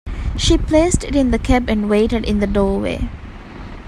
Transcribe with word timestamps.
She 0.35 0.57
placed 0.57 1.03
it 1.03 1.15
in 1.15 1.29
the 1.29 1.37
cab 1.37 1.69
and 1.69 1.87
waited 1.87 2.25
in 2.25 2.39
the 2.39 2.47
doorway. 2.47 3.07